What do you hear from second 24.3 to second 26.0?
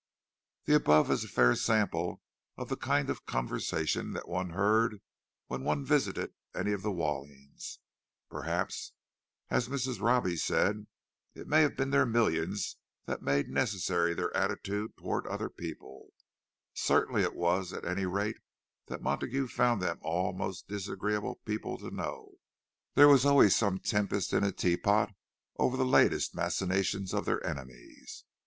in a teapot over the